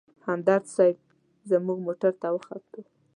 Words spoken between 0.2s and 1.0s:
همدرد صیب